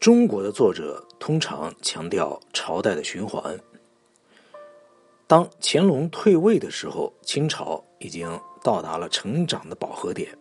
[0.00, 3.60] 中国的作者通常强调朝代的循环。
[5.26, 8.26] 当乾隆退位的时候，清朝已经
[8.64, 10.34] 到达了成长的饱和点。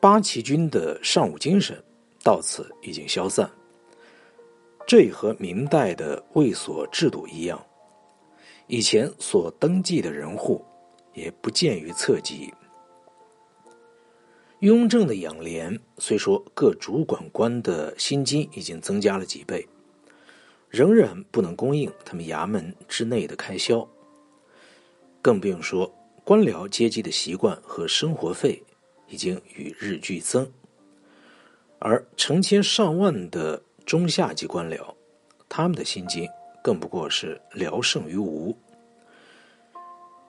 [0.00, 1.82] 八旗军的尚武精神
[2.22, 3.50] 到此已经消散。
[4.86, 7.64] 这也和明代的卫所制度一样，
[8.66, 10.62] 以前所登记的人户
[11.14, 12.52] 也不见于册籍。
[14.60, 19.66] 雍正的养廉，虽说各主管官的薪金已经增加了几倍，
[20.68, 23.88] 仍然不能供应他们衙门之内的开销。
[25.22, 25.90] 更不用说
[26.24, 28.62] 官僚阶级的习惯和生活费
[29.08, 30.46] 已经与日俱增，
[31.78, 34.94] 而成千上万的中下级官僚，
[35.48, 36.28] 他们的薪金
[36.62, 38.54] 更不过是聊胜于无。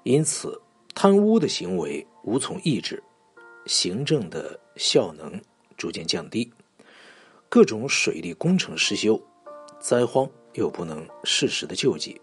[0.03, 0.57] 因此，
[0.95, 3.03] 贪污的行为无从抑制。
[3.65, 5.39] 行政的效能
[5.77, 6.51] 逐渐降低，
[7.49, 9.21] 各种水利工程失修，
[9.79, 12.20] 灾荒又不能适时的救济，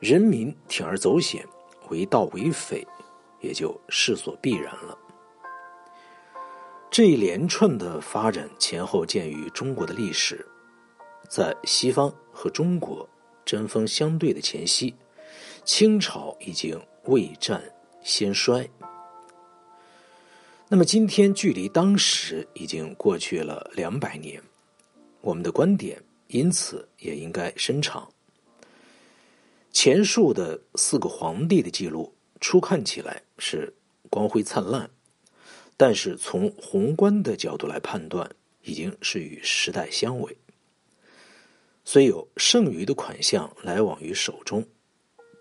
[0.00, 1.44] 人民铤而走险，
[1.90, 2.86] 为盗为匪，
[3.40, 4.98] 也就势所必然了。
[6.90, 10.44] 这一连串的发展前后见于中国的历史，
[11.28, 13.08] 在西方和中国
[13.44, 14.94] 针锋相对的前夕，
[15.64, 17.62] 清朝已经未战
[18.02, 18.68] 先衰。
[20.70, 24.42] 那么今天距离当时已经过去了两百年，
[25.22, 28.06] 我们的观点因此也应该伸长。
[29.72, 33.72] 前述的四个皇帝的记录，初看起来是
[34.10, 34.90] 光辉灿烂，
[35.74, 38.30] 但是从宏观的角度来判断，
[38.62, 40.36] 已经是与时代相违。
[41.82, 44.62] 虽有剩余的款项来往于手中，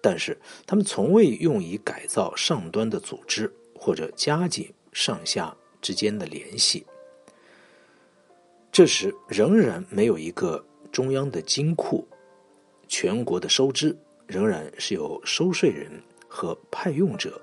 [0.02, 4.74] 但是他们从未用以改造上端的组织或者加紧。
[4.92, 6.86] 上下之间的联系，
[8.72, 12.08] 这时仍然没有一个中央的金库，
[12.88, 15.92] 全国的收支仍然是由收税人
[16.28, 17.42] 和派用者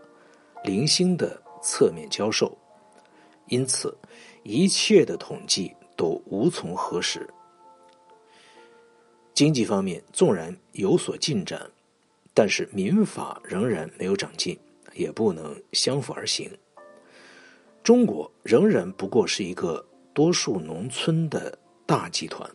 [0.65, 2.57] 零星的侧面交售，
[3.49, 3.97] 因此
[4.43, 7.29] 一切的统计都无从核实。
[9.33, 11.71] 经济方面纵然有所进展，
[12.33, 14.59] 但是民法仍然没有长进，
[14.93, 16.51] 也不能相辅而行。
[17.85, 22.51] 中国仍然不过是一个多数农村的大集团，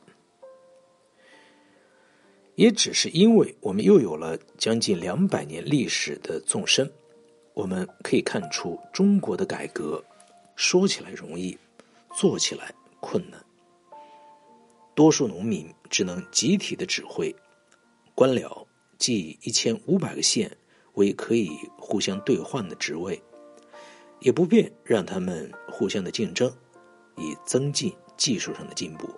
[2.55, 6.91] 也只是因为我们又有了将近两百年历史的纵深，
[7.53, 10.03] 我们可以看出中国的改革
[10.55, 11.55] 说起来容易，
[12.15, 13.39] 做起来困难。
[14.95, 17.33] 多数农民只能集体的指挥，
[18.15, 18.65] 官僚
[18.97, 20.49] 即一千五百个县
[20.95, 23.21] 为可以互相兑换的职位。
[24.19, 26.51] 也不便让他们互相的竞争，
[27.15, 29.09] 以增进技术上的进步。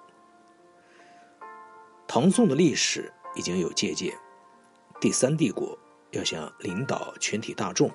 [2.07, 4.13] 唐宋的历史已经有借鉴，
[4.99, 5.77] 第三帝国
[6.11, 7.89] 要想领导全体大众，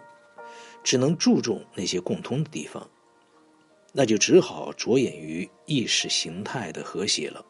[0.82, 2.88] 只能注重那些共通的地方，
[3.92, 7.44] 那就只好着眼于意识形态的和谐了。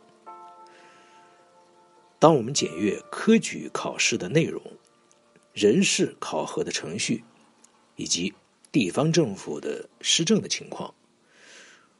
[2.19, 4.61] 当我们检阅科举考试的内容、
[5.53, 7.23] 人事考核的程序，
[7.95, 8.35] 以及
[8.79, 10.95] 地方政府的施政的情况，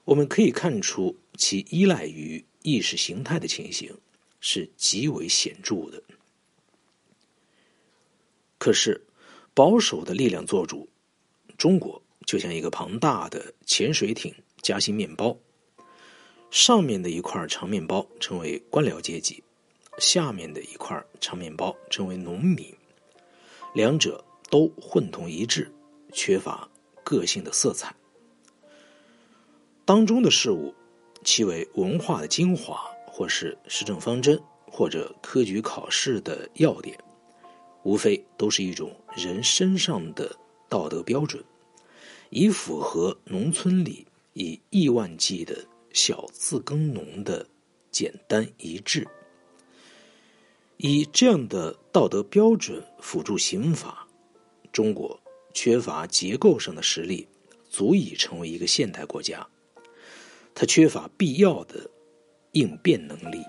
[0.05, 3.99] 我们可以看出其依赖于意识形态的情形
[4.41, 6.03] 是极为显著的。
[8.59, 9.07] 可是，
[9.55, 10.87] 保守的力量做主，
[11.57, 15.35] 中国就像一个庞大的潜水艇夹心面包，
[16.51, 19.43] 上面的一块长面包称为官僚阶级，
[19.97, 22.71] 下面的一块长面包称为农民，
[23.75, 25.73] 两者都混同一致。
[26.17, 26.67] 缺乏
[27.05, 27.95] 个性的色彩，
[29.85, 30.75] 当中的事物，
[31.23, 36.99] 其为文化的精华，或是施政方针，或者科举考试的要点，
[37.83, 40.35] 无非都是一种人身上的
[40.71, 41.45] 道德标准，
[42.31, 45.55] 以符合农村里以亿万计的
[45.93, 47.47] 小自耕农的
[47.91, 49.07] 简单一致。
[50.79, 54.09] 以这样的道德标准辅助刑法，
[54.73, 55.21] 中国。
[55.57, 57.27] 缺乏结构上的实力，
[57.71, 59.49] 足以成为一个现代国家。
[60.55, 61.91] 它缺乏必要的
[62.53, 63.43] 应变能力。